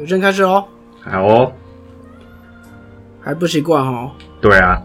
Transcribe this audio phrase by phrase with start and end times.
[0.00, 0.64] 有声开始哦，
[1.02, 1.52] 好哦，
[3.20, 4.10] 还不习惯哦。
[4.40, 4.80] 对啊，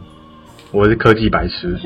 [0.71, 1.80] 我是科技白痴。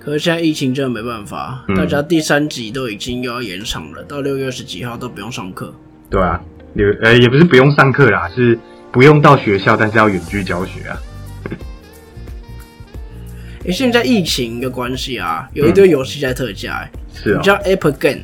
[0.00, 5.72] 可是现在疫情真的没办法，嗯大家第三集都已经又要延长了，到六月二十几号都不用上课。
[6.10, 6.42] 对啊，
[6.74, 8.58] 也呃也不是不用上课啦，是
[8.90, 10.98] 不用到学校，但是要远距教学啊。
[13.66, 18.22] 诶，现在疫情的关系啊，有一堆游戏在特价、诶是啊、你知道 App Game，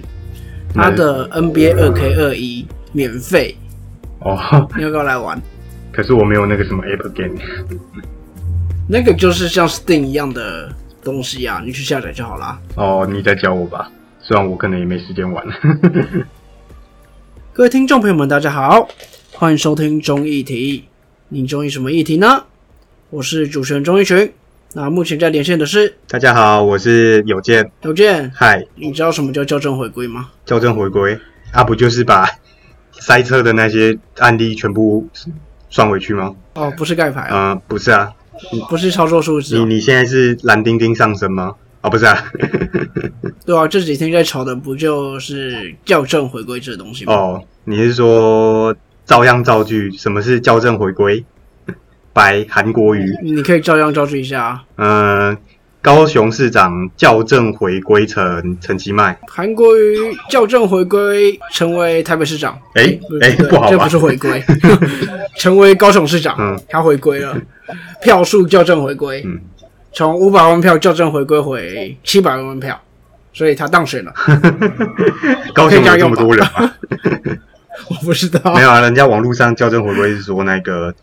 [0.74, 3.54] 它的 NBA 二 K 二一免费，
[4.20, 4.38] 哦，
[4.76, 5.40] 你要不要来玩？
[5.92, 7.38] 可是我没有那个什么 App Game。
[8.88, 12.58] 那个就是像 Steam 一样的东西啊，你去下载就好啦。
[12.76, 15.44] 哦，你再教我吧，虽然我可能也没时间玩。
[17.52, 18.88] 各位听众朋友们，大家好，
[19.32, 20.84] 欢迎收听中议题。
[21.28, 22.44] 你中意什么议题呢？
[23.10, 24.32] 我是主持人钟义群。
[24.74, 30.28] 那目前在连线的是大家好，我是有健，有健，嗨，你知道什么叫校正回归吗？
[30.46, 31.18] 校正回归
[31.52, 32.26] 啊，不就是把
[32.98, 35.08] 塞车的那些案例全部
[35.70, 36.34] 算回去吗？
[36.54, 38.12] 哦，不是盖牌啊，嗯、不是啊，
[38.68, 41.54] 不是操作数值、哦，你你现在是蓝丁丁上升吗？
[41.80, 42.24] 哦，不是啊，
[43.46, 47.12] 对啊，这几天在吵的不就是校正回归这东西吗？
[47.14, 48.74] 哦，你是说
[49.04, 49.90] 照样造句？
[49.96, 51.24] 什么是校正回归？
[52.12, 54.64] 白韩国语，你可以照样造句一下啊。
[54.76, 55.38] 嗯、
[55.88, 59.96] 高雄市长校正回归成陈其迈，韩国瑜
[60.28, 63.68] 校正回归成为台北市长，诶不诶对不好吧？
[63.70, 64.44] 这不是回归，
[65.38, 66.60] 成为高雄市长，嗯。
[66.68, 67.34] 他回归了，
[68.02, 69.40] 票数校正回归，嗯。
[69.94, 72.78] 从五百万票校正回归回七百万票，
[73.32, 74.12] 所以他当选了。
[75.54, 76.70] 高雄有这么多人吗？
[77.88, 78.52] 我不知道。
[78.52, 80.94] 没，有啊，人家网络上校正回归是说那个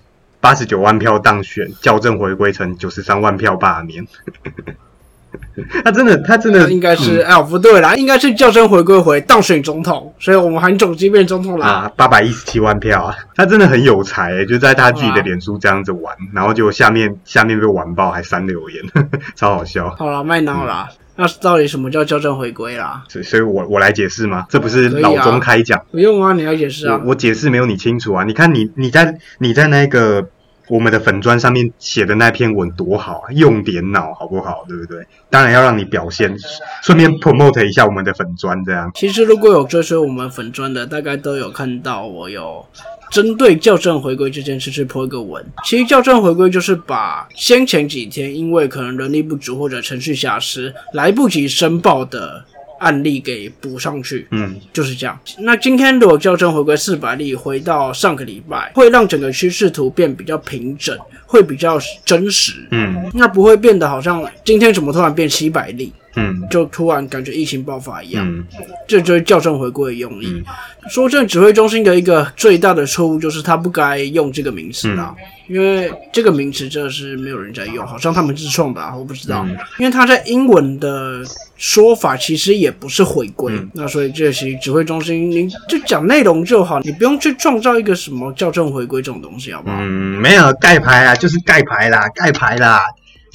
[0.45, 4.05] 八十九万票当选，校正回归成九十三万票罢免。
[5.83, 11.67] 他真的，他真的应该是哎、不对啦，应该是校正回归回当选总统，所以我们喊总机变总统啦。
[11.67, 18.83] 啊，八百一十七万票啊，他真的很有才、欸，就在他自己的脸书这样子玩，然后就下面下面被完爆，还删留言，
[19.35, 19.89] 超好笑。
[19.97, 20.87] 好了，卖脑啦。
[21.17, 23.01] 那到底什么叫校正回归啦？
[23.07, 24.45] 所以所以我我来解释吗？
[24.49, 26.99] 这不是老中开讲，不用啊，你来解释啊。
[27.03, 28.25] 我我解释没有你清楚啊。
[28.25, 30.27] 你看你你在你在那个
[30.67, 34.65] 我们的粉砖上面写的那篇文多好啊，用点脑好不好？
[34.67, 35.05] 对不对？
[35.29, 36.35] 当然要让你表现，
[36.81, 38.91] 顺便 promote 一下我们的粉砖，这样。
[38.95, 42.65] 其实如果有追随我们粉砖的，大概都有看到我有
[43.11, 45.45] 针对校正回归这件事去破一个文。
[45.63, 52.43] 其实校正回归就是把先前几天因为可能人力不足或者程序瑕疵来不及申报的
[52.79, 54.27] 案例给补上去。
[54.31, 55.19] 嗯，就是这样。
[55.39, 62.67] 那今天如果校正回归四百例，回到上个礼拜，会让整个趋势图变比较平整，会比较真实。
[62.71, 68.27] 嗯那不会变得好像今天怎么突然变七百例，嗯就突然感觉疫情爆发一样。
[68.27, 68.45] 嗯
[68.87, 70.43] 这就是校正回归的用意。
[70.89, 75.15] 说正，指挥中心的一个最大的错误就是他不该用这个名词啦，
[75.47, 79.43] 因为这个名词真的是没有人在用，好像他们自创的、啊，我不知道。
[79.47, 81.23] 嗯因为他在英文的
[81.57, 89.75] 说法其实也不是回归，那所以这些指挥中心你就讲内容就好，你不用去创造一个什么校正回归这种东西，好不好？
[89.79, 92.81] 嗯，没有盖牌啊，就是盖牌啦，盖牌啦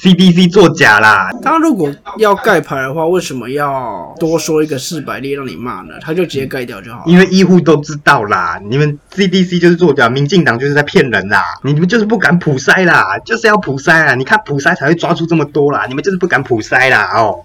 [0.00, 1.30] ，CDC 作假啦。
[1.42, 5.94] 他如果要盖牌的话，为什么要多说一个四百例让你骂呢？
[6.00, 7.04] 他就直接盖掉就好了。
[7.06, 17.42] 因为医护都知道啦，你们 CDC 就是作假，民进党就是在骗人啦，你们就是不敢普筛啦，就是要普筛啊，你看普筛才会抓住这么多啦，你们就是不敢普筛啦哦，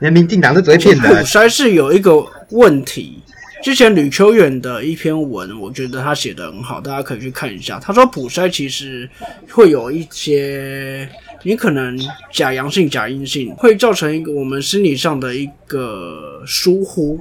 [0.00, 3.20] 你们民进党是只会骗人普人，筛是有一个问题。
[3.62, 7.78] 之前吕秋远的一篇文，我觉得他写的很好，大家可以去看一下。
[7.78, 9.08] 他说普筛其实
[9.52, 11.08] 会有一些，
[11.44, 11.98] 你可能
[12.30, 17.20] 假阳性、假阴性，会造成一个我们心理上的一个疏忽。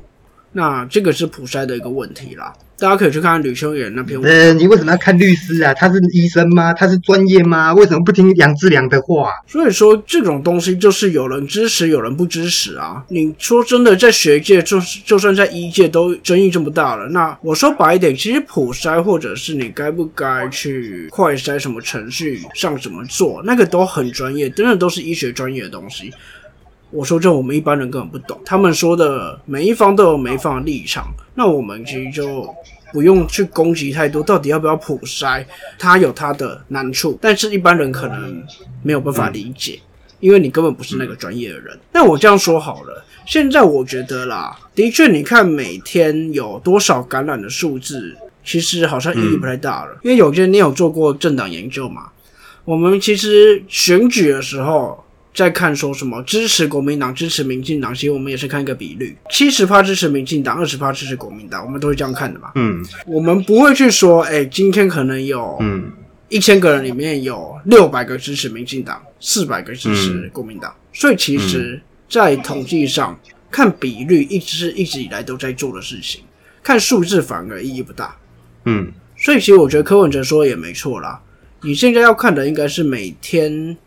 [0.53, 4.29] 那这个是普筛的一个问题啦，大家可以去看看吕秋远那篇文。
[4.29, 5.73] 呃，你为什么要看律师啊？
[5.73, 6.73] 他是医生吗？
[6.73, 7.73] 他是专业吗？
[7.73, 9.31] 为什么不听杨志良的话？
[9.47, 13.01] 所以说，这种东西就是有人支持，有人不支持啊。
[13.07, 26.11] 你说真的，在学界，就就算在医界都争议这么大了，那我说白一点，其实普筛或者是你该不该去快筛什么程序上怎么做，那个都很专业，真的都是医学专业的东西。
[26.91, 32.53] 我说这我们一般人根本不懂，他们说的每一方都有每一方的立场，那我们其实就
[32.91, 35.45] 不用去攻击太多，到底要不要普筛，
[35.79, 38.43] 它有它的难处，但是一般人可能
[38.83, 39.79] 没有办法理解，
[40.19, 41.79] 因为你根本不是那个专业的人。
[41.93, 48.13] 那我这样说好了，现在我觉得啦，的确，你看每天有多少感染的数字，
[48.43, 52.09] 其实好像意义不太大了，因为有些你有做过政党研究嘛，
[52.65, 55.00] 我们其实选举的时候。
[55.33, 62.51] 在看说什么支持国民党、支持民进党，其实我们也是看一个比率，七十趴支持民进党，二十趴支持国民党，我们都是这样看的嘛。
[62.55, 65.91] 嗯我们不会去说，哎、今天可能有嗯
[66.29, 73.17] 一千个人里面有六百个支持民进党，四百个支持国民党，所以其实，在统计上
[73.49, 76.21] 看比率，一直是一直以来都在做的事情，
[76.61, 78.15] 看数字反而意义不大。
[78.65, 81.21] 嗯所以其实我觉得柯文哲说的也没错啦。
[81.61, 83.77] 你现在要看的应该是每天，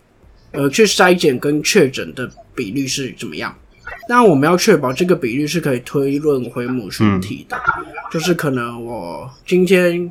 [0.55, 3.55] 呃，去筛检跟确诊的比率是怎么样。
[4.09, 7.57] 当然，我们要确保这个比率是可以推论回母群体的，
[8.11, 10.11] 就是可能我今天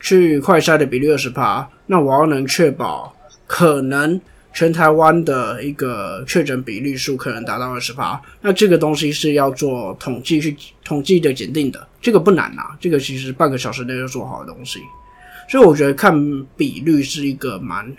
[0.00, 3.14] 去快筛的比率二十趴，那我要能确保
[3.46, 4.20] 可能
[4.52, 14.78] 全台湾的一个确诊比率数可能达到二十趴，那这个东西是要做统计去统计的检定的，这个不难啊，这个其实半个小时内就做好的东西，
[15.48, 16.14] 所以我觉得看
[16.56, 17.92] 比率是一个蛮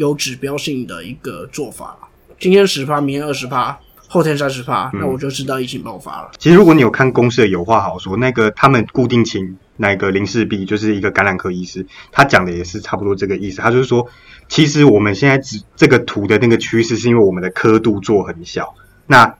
[0.00, 2.08] 有指标性的一个做法啦。
[2.38, 6.30] 今天十趴，明天二十趴，后天三十趴，那我就知道疫情爆发了。
[6.38, 13.60] 其实如果你有看公司的有话好说，那个他们固定请那个林世璧，就是一个感染科医师，他讲的也是差不多这个意思。
[13.60, 14.08] 他就是说，
[14.48, 18.74] 其实我们现在只这个图的那个趋势，是因为我们的刻度做很小。
[19.06, 19.34] 那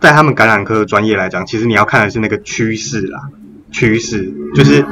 [0.00, 3.28] 在他们感染科的专业来讲，其实你要看的是那个趋势啦，
[3.70, 4.84] 趋势就是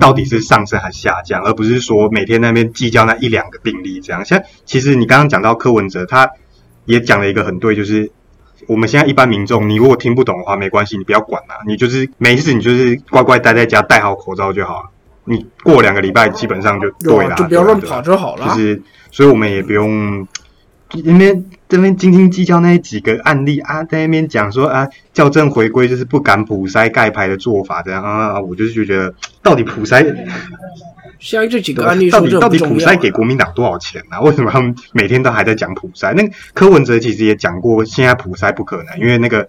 [0.00, 4.24] 到底是上升还是下降，而不是说每天那边计较那一两个病例这样。
[4.24, 6.30] 像其实你刚刚讲到柯文哲，他
[6.84, 8.10] 也讲了一个很对，就是
[8.66, 14.90] 我们现在一般民众，你如果听不懂的话，没关系，你不要管啦、你就是没事，你就是乖乖待在家，戴好口罩就好了。
[15.26, 18.54] 你过两个礼拜，基本上就对啦，就不要乱跑就好了啊。
[18.54, 20.26] 就是，所以我们也不用
[21.04, 30.04] 那边这边斤斤计较那几个案例啊，在那边讲说啊，校正回归就是不敢普筛盖牌的做法，这样啊，我就是觉得到底普筛
[31.18, 32.78] 现在这几个案例到底到底普。
[32.78, 34.20] 筛给国民党多少钱啊？
[34.20, 36.12] 为什么他们每天都还在讲普筛？
[36.12, 39.48] 那个柯文哲其实也讲过，现在普筛不可能，因为那个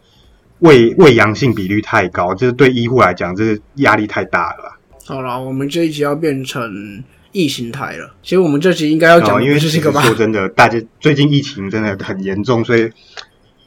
[0.59, 4.79] 胃胃阳性比率太高，就是对医护来讲，这是压力太大了。
[5.05, 7.03] 好了，我们这一集要变成
[7.35, 8.15] 异形态了。
[8.23, 10.01] 其实我们这集应该要讲哦，因为是这个吧？
[10.01, 12.89] 说真的，大家最近疫情真的很严重，所以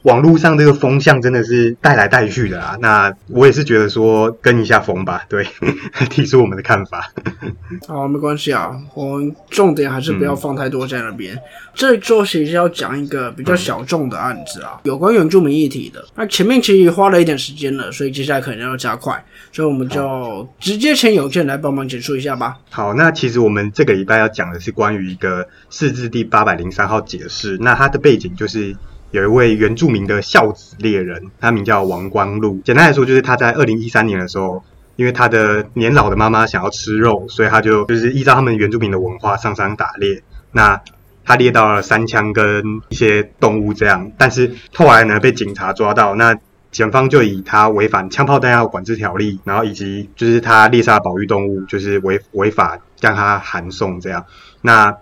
[0.03, 2.77] 网络上这个风向真的是带来带去的啊。
[2.79, 5.45] 那我也是觉得说跟一下风吧，对，
[6.09, 7.11] 提出我们的看法。
[7.87, 11.37] 好，没关系啊，我们重点还是不要放太多在那边。
[11.73, 16.03] 这周其实要讲一个比较小众的案子啊，有关原住民议题的。
[16.15, 22.57] 那前面其实花了一点时间了，所以接下来可能要加快，所以我们就直接请有件来帮忙简述一下吧。
[22.69, 27.57] 好，那其实我们这个礼拜要讲的是关于一个四字第八百零三号解释。
[27.59, 28.75] 那它的背景就是
[29.11, 32.59] 有一位原住民的孝子猎人，他名叫王光禄。
[32.63, 34.63] 简单来说，就是他在二零一三年的时候，
[34.95, 40.21] 因为他的年老的妈妈想要吃肉，所以他就就是依照他们原住民的文化上山打猎。
[40.51, 40.81] 那
[41.25, 46.35] 他猎到了三枪跟一些动物这样，但是后来呢被警察抓到，那
[46.71, 54.25] 检方就以他违反枪炮弹药管制条例，然后以及就是他猎杀保育动物，就是违违法将他函送这样。
[54.61, 54.95] 那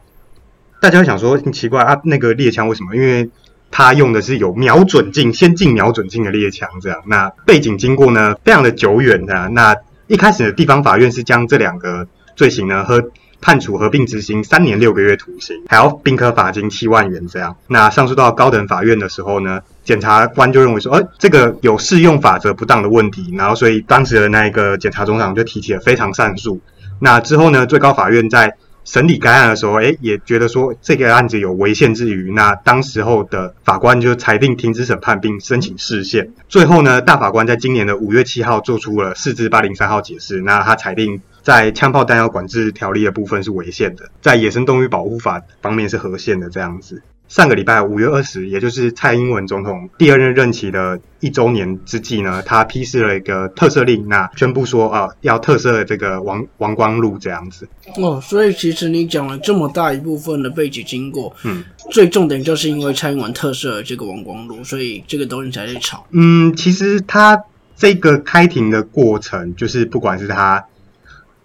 [0.79, 2.95] 大家会想说，很奇怪啊，那个猎枪为什么？
[2.95, 3.29] 因为
[3.71, 7.01] 他用的是有瞄准镜、先进瞄准镜的猎枪，这样。
[7.05, 9.49] 那背景经过呢，非常的久远的。
[9.49, 9.75] 那
[10.07, 13.03] 一开始的地方法院是将这两个罪行呢和
[13.39, 17.55] 判处合并执行三年六个月徒刑，还要并科罚金七万元这样。
[17.67, 26.59] 那上诉到高等法院的时候呢，检察官就认为说，呃，这个有适用法则不当的问题，然后所以当时的那一个检察总长就提起了非常上诉。
[26.99, 28.55] 那之后呢，最高法院在
[28.87, 36.31] 审理该案的时候，诶，也觉得说这个案子有违宪之余，那当时候的法官就裁定停止审判并申请释宪。
[36.47, 47.03] 最后呢，大法官在今年的五月七号做出了四至八零三号解释，那他裁定在枪炮弹药管制条例的部分是违宪的，在野生动物保护法方面是合宪的这样子。
[47.27, 57.67] 上个礼拜五月二十，也就是蔡英文总统第二任任期的一周年之际呢，他批示了一个特赦令，那宣布说啊、要特赦这个王王光禄这样子。
[57.97, 66.05] 哦，所以其实你讲了这么大一部分的背景经过，嗯，最重点就是因为蔡英文特赦了这个王光禄，所以这个东西才在吵。
[66.11, 67.43] 嗯，其实他
[67.75, 70.63] 这个开庭的过程，就是不管是他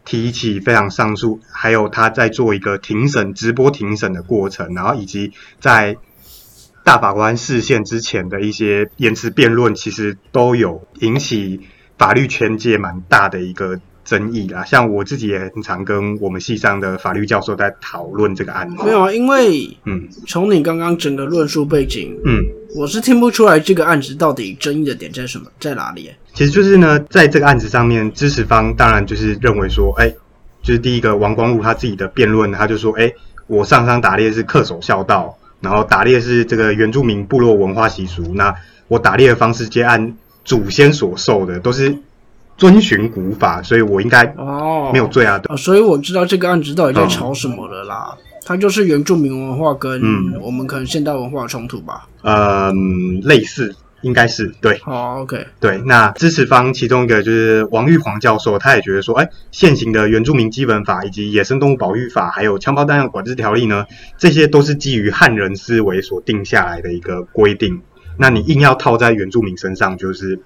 [0.04, 5.97] 提起非常上诉，还有他在做一个庭审直播庭审的过程，然后以及在
[6.85, 11.61] 大法官视线之前的一些言辞辩论，其实都有引起
[11.97, 14.64] 法律圈界蛮大的一个争议啦。
[14.64, 18.82] 像我自己也很常跟我们系上的法律教授在讨论这个案子。
[18.85, 22.62] 没有啊，因为嗯从你刚刚整个论述背景，嗯。
[22.75, 26.17] 我是听不出来这个案子到底争议的点在什么，在哪里耶？
[26.33, 30.11] 其实就是呢，在这个案子上面，支持方当然就是认为说，哎，
[30.62, 33.12] 就是第一个王光禄他自己的辩论，他就说，哎，
[33.47, 38.23] 我上山打猎是恪守孝道，然后打猎是这个原住民部落文化习俗。
[38.35, 38.55] 那
[38.88, 41.95] 我打猎的方式皆按祖先所授的，都是
[42.57, 45.38] 遵循古法，所以我应该哦，没有罪啊。
[45.45, 48.17] 啊，所以我知道这个案子到底在吵什么了啦。
[48.44, 50.02] 它就是原住民文化跟
[50.40, 52.08] 我们可能现代文化冲突吧？
[52.22, 54.78] 嗯，类似，应该是对。
[54.82, 55.80] 好，OK，对。
[55.87, 63.87] 那支持方其中一个就是王玉煌教授，他也觉得说，哎，现行的原住民基本法以及野生动物保育法，还有枪炮弹药管制条例呢，
[64.18, 67.80] 这些都是基于汉人思维所定下来的一个规定。
[68.18, 70.40] 那你硬要套在原住民身上，就是。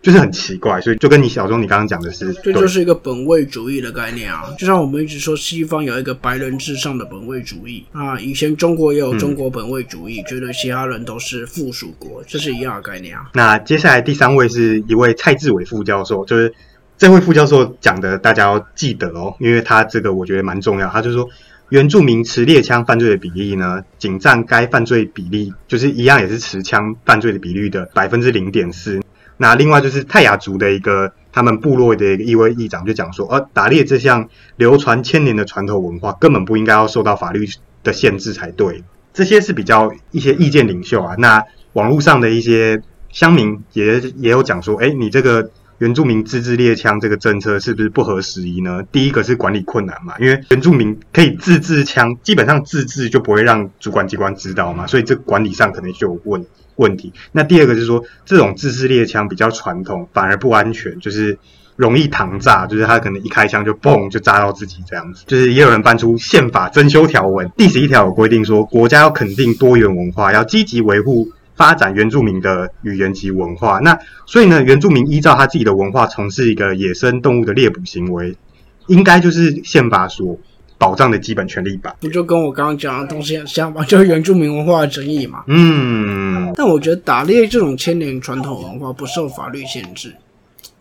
[0.00, 4.44] 就是很奇怪，所以就跟你小钟你刚刚讲的是，这就是一个本位主义的概念啊。
[4.56, 13.28] 就像我们一直说西方有一个白人至上的本位主义啊，以前中国也有中国本位主义，觉得其他人都是附属国，这是一样的概念啊。
[13.34, 16.54] 那接下来第三位是一位蔡志伟副教授，就是
[16.96, 20.88] 这位副教授讲的，大家要记得哦，因为他这个我觉得蛮重要。
[20.88, 21.28] 他就说，
[21.70, 29.00] 原住民持猎枪犯罪的比例呢，仅占该犯罪比例，就是一样也是持枪犯罪的比率的百分之零点四。
[29.38, 37.46] 那另外就是泰雅族的一个他们部落的一个一位议长就讲说，呃，打猎这项流传千年的传统文化根本不应该要受到法律
[37.82, 38.84] 的限制才对。
[39.14, 41.14] 这些是比较一些意见领袖啊。
[41.18, 41.42] 那
[41.72, 48.82] 网络上的一些乡民也也有讲说，哎，你这个原住民自制猎枪这个政策是不是不合时宜呢？
[48.90, 56.44] 第一个是管理困难嘛，因为原住民可以自制枪，基本上自制就不会让主管机关知道嘛，所以这管理上可能就有问。
[56.78, 57.12] 问题。
[57.30, 61.38] 那第二个就是说，这种自制猎枪比较传统，反而不安全，就是
[61.76, 65.24] 容易膛炸，就是他可能一开枪就嘣就炸到自己这样子。
[65.26, 73.78] 就是也有人搬出宪法增修条文，第十一条有规定说，国家要肯定多元文化，要积极维护发展原住民的语言及文化。
[73.80, 78.36] 那所以呢，原住民依照他自己的文化从事一个野生动物的猎捕行为，
[78.86, 80.38] 应该就是宪法所。
[80.78, 83.84] 保障的基本权利吧，不就跟我刚刚讲的东西很像吗？
[83.84, 85.42] 就是原住民文化的争议嘛。
[85.48, 90.14] 嗯，但我觉得打猎这种千年传统文化不受法律限制，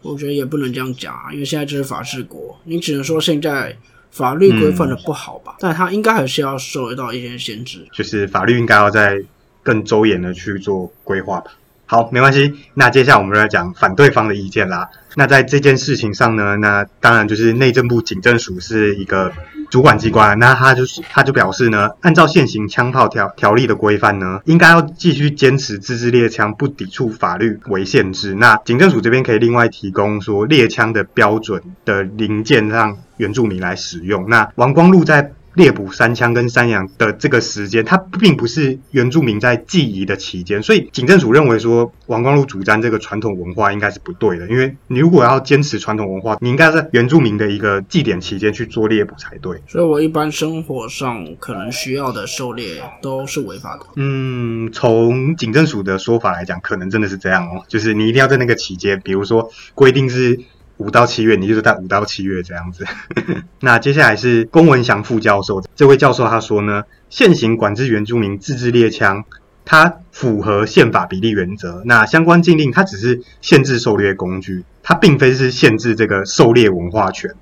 [0.03, 3.75] 我觉得也不能这样讲啊，因为现在这是法治国，你只能说现在
[4.11, 5.55] 法律规范的不好吧。
[5.59, 9.19] 但它应该还是要受到一些限制，就是法律应该要在
[9.63, 11.51] 更周延的去做规划吧。
[11.89, 12.53] 好，没关系。
[12.73, 14.89] 那接下来我们来讲反对方的意见啦。
[15.15, 19.31] 那在这件事情上呢，那当然就是内政部警政署是一个
[19.71, 28.35] 主管机关，那他就是他就表示呢，按照现行枪炮条条例的规范呢，应该要继续坚持自制猎枪不抵触法律为限制。
[28.35, 34.27] 那警政署这边可以另外提供说猎枪的标准的零件让原住民来使用。
[34.27, 35.31] 那王光禄在。
[35.57, 49.59] 猎捕山枪跟山羊的这个时间，它并不是原住民在记忆的期间，所以警政署认为说王光禄主张这个传统文化应该是不对的，因为你如果要坚持传统文化，你应该在原住民的一个祭典期间去做猎捕才对。
[49.67, 53.87] 所以我一般生活上可能需要的狩猎都是违法的。
[53.95, 60.39] 嗯，从警政署的说法来讲，可能真的是这样哦，就是你一定要在那个期间，比如说规定是。
[60.77, 62.85] 五到七月，你就是在五到七月这样子。
[63.61, 69.23] 那接下来是龚文祥副教授，这位教授他说呢，现行管制原住民自制猎枪，
[69.65, 71.81] 它符合宪法比例原则。
[71.85, 77.33] 那相关禁令它只是限制狩猎工具，它并非是限制这个狩猎文化权。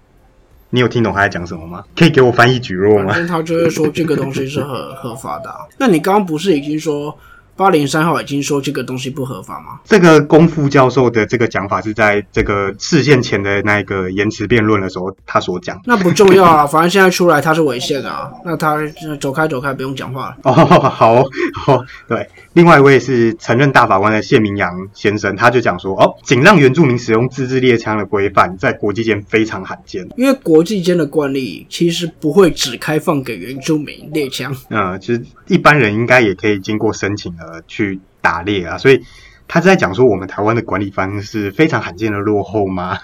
[0.70, 1.84] 你有听懂他在讲什么吗？
[1.96, 3.14] 可以给我翻译举弱吗？
[3.28, 5.54] 他就是说这个东西是合合法的。
[5.78, 7.18] 那你刚刚不是已经说？
[7.56, 9.80] 八零三号已经说这个东西不合法吗？
[9.86, 15.80] 这个功夫教授的这个讲法是在这个事件前的那个延迟辩论的时候他所讲。
[15.86, 18.78] 那不重要啊，反正现在出来他是违宪的啊，那他
[19.20, 20.38] 走开走开，不用讲话了。
[20.44, 22.28] 哦，好，好，对。
[22.54, 30.08] 另外一位是曾任大法官的谢明阳先生，他就讲说，哦，仅让原住民使用自制猎枪的规范，在国际间非常罕见。
[30.16, 34.56] 因为国际间的惯例其实不会只开放给原住民猎枪。
[34.70, 38.78] 嗯，其实一般人应该也可以经过申请的呃去打猎啊。
[38.78, 39.04] 所以
[39.48, 42.98] 他是在讲说，我们台湾的管理方式非常罕见的落后吗？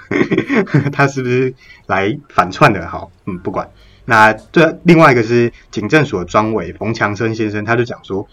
[0.92, 1.54] 他是不是
[1.88, 2.88] 来反串的？
[2.88, 3.70] 好，嗯，不管。
[4.06, 8.28] 那这另外一个是警政署的庄委冯强生先生，他就讲说。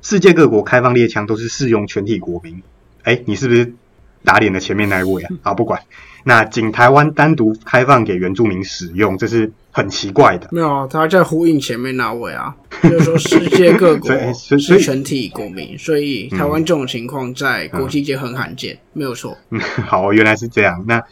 [0.00, 2.62] 世界各国开放猎枪都是适用全体国民。
[3.02, 3.74] 哎，你是不是
[4.22, 5.28] 打脸的前面那一位啊？
[5.42, 5.82] 好，不管。
[6.22, 10.48] 那仅台湾单独开放给原住民使用，这是很奇怪的。
[10.52, 19.36] 没有啊，他在呼应前面那位啊， 就是说世界各国 是全体国民，所以台湾这种情况在国际间很罕见，没有错。
[19.86, 20.84] 好，原来是这样。
[20.86, 21.02] 那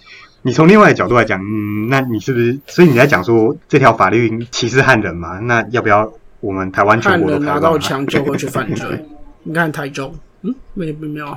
[0.43, 2.59] 你从另外的角度来讲，嗯，那你是不是？
[2.67, 5.39] 所以你在讲说这条法律歧视汉人嘛？
[5.39, 6.13] 那要不要？
[6.41, 9.05] 我们台湾全国都拿到枪就会去犯罪。
[9.43, 11.37] 你看台中，嗯，没有，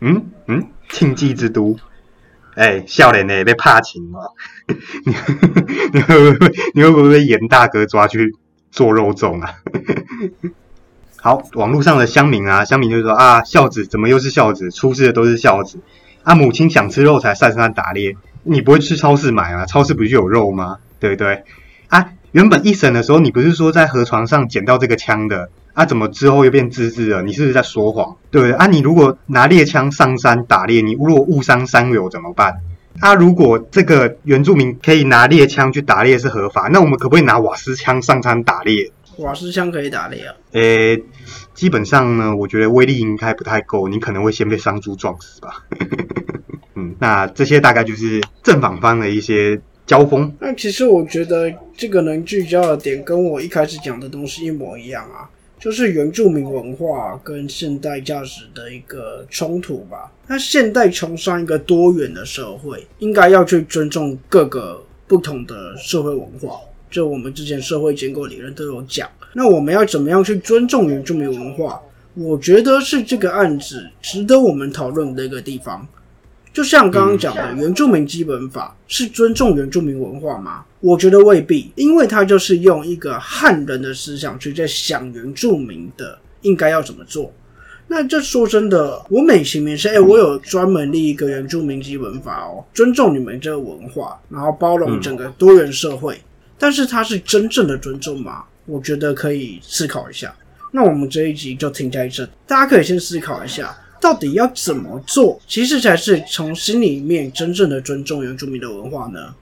[0.00, 1.74] 嗯嗯，庆忌之都，
[2.56, 4.32] 哎，笑脸呢被怕情哦，
[5.92, 8.34] 你会不会你会不会被严大哥抓去
[8.70, 9.54] 做肉粽啊？
[11.20, 14.70] 好，网络上的乡民啊，乡民就说啊，孝子怎么又是孝子？
[14.70, 15.78] 出事的都是孝子
[16.22, 16.34] 啊！
[16.34, 19.66] 母亲想吃肉才上山打猎，你不会去超市买啊？
[19.66, 20.78] 超市不就有肉吗？
[20.98, 21.44] 对不对？
[21.88, 25.84] 啊，原本一审的时候，你不是说在河床上捡到这个枪的啊？
[25.84, 27.22] 怎么之后又变自制了？
[27.22, 28.16] 你是不是在说谎？
[28.30, 28.56] 对不对？
[28.56, 32.54] 啊，你如果拿猎枪上山打猎，你如果误伤山友怎么办？
[33.00, 38.90] 啊，如果这个原住民可以拿猎枪去打猎是合法，那我们可不可以拿瓦斯枪上山打猎？
[39.18, 40.34] 瓦斯枪可以打猎啊？
[40.52, 41.02] 诶，
[41.52, 45.64] 基本上呢，我觉得威力应该不太够，你可能会先被伤猪撞死吧。
[46.74, 50.34] 嗯，那这些大概就是正反方的一些交锋。
[50.40, 55.28] 那其实我觉得这个能聚焦的点，跟我一开始讲的东西一模一样啊。
[55.58, 60.12] 就是原住民文化跟现代价值的一个冲突吧。
[60.26, 66.60] 那现代崇尚一个多元的社会，应该要去尊重各个不同的社会文化。
[66.90, 69.08] 就我们之前社会结构理论都有讲。
[69.34, 71.80] 那我们要怎么样去尊重原住民文化？
[72.14, 75.86] 我觉得是这个案子值得我们讨论的一个地方。
[76.56, 80.64] 就像刚刚讲的，原住民基本法是尊重原住民文化吗？
[80.80, 87.30] 我觉得未必，因为它就是用一个汉人的思想去在想原住民的应该要怎么做。
[87.88, 96.18] 那这说真的，我美其名是，哎，我有专门立一个原住民基本法哦，尊重你们这个文化，然后包容整个多元社会。
[96.56, 98.42] 但是它是真正的尊重吗？
[98.64, 100.34] 我觉得可以思考一下。
[100.72, 103.76] 那我们这一集就停在这，大家可以先思考一下。
[104.00, 109.34] 到底要怎么做，其实才是从心里面真正的尊重原住民的文化呢？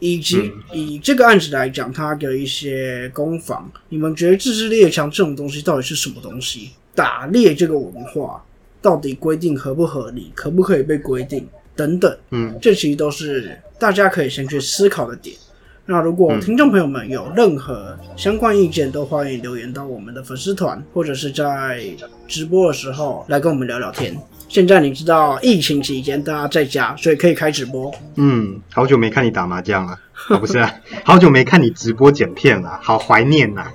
[0.00, 6.70] 以及以这个案子来讲，它的一些攻防，你们觉得自制猎枪这种东西到底是什么东西？
[6.94, 8.44] 打猎这个文化
[8.82, 12.14] 到底规定合不合理，可不可以被规定等等？
[12.30, 15.34] 嗯，这其实都是大家可以先去思考的点。
[15.86, 21.84] 那如果听众朋友们有任何相关意见，都欢迎留言到我们的粉丝团，或者是在
[22.26, 24.16] 直播的时候来跟我们聊聊天。
[24.48, 27.92] 现在你知道疫情期间大家在家，所以可以开直播。
[28.16, 29.98] 嗯，好久没看你打麻将了，
[30.40, 30.72] 不是啊，
[31.04, 33.66] 好久没看你直播剪片了，好怀念呐！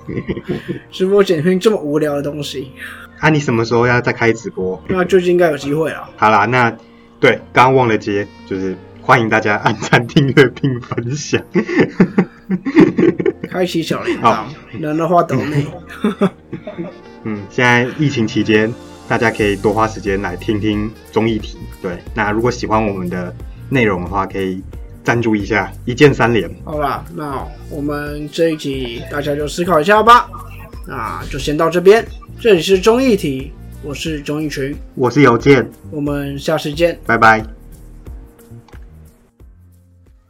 [0.90, 2.72] 直播剪片这么无聊的东西，
[3.20, 4.82] 啊，你什么时候要再开直播？
[4.88, 6.10] 那最近应该有机会了。
[6.16, 6.76] 好啦，那
[7.20, 8.76] 对，刚刚忘了接，就是。
[9.02, 11.42] 欢迎大家按赞、订阅并分享，
[13.50, 14.44] 开启小铃铛，
[14.78, 15.66] 能的话等你。
[17.24, 18.72] 嗯，现在疫情期间，
[19.08, 21.58] 大家可以多花时间来听听综艺题。
[21.82, 23.34] 对，那如果喜欢我们的
[23.68, 24.62] 内容的话，可以
[25.02, 26.48] 赞助一下，一键三连。
[26.64, 30.28] 好啦，那我们这一集大家就思考一下吧。
[30.86, 32.04] 那就先到这边，
[32.38, 37.59] 这里是综艺题，我是综艺群，我是邮件，我们下次见，拜拜。